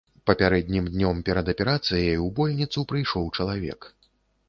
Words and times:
Папярэднім 0.29 0.87
днём 0.93 1.19
перад 1.27 1.53
аперацыяй 1.55 2.19
у 2.25 2.33
больніцу 2.43 2.89
прыйшоў 2.93 3.33
чалавек. 3.37 3.79